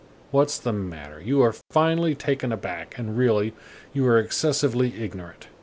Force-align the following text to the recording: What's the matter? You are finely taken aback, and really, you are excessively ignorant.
What's 0.31 0.57
the 0.57 0.73
matter? 0.73 1.21
You 1.21 1.43
are 1.43 1.53
finely 1.69 2.15
taken 2.15 2.51
aback, 2.51 2.95
and 2.97 3.15
really, 3.15 3.53
you 3.93 4.07
are 4.07 4.17
excessively 4.17 4.95
ignorant. 4.99 5.45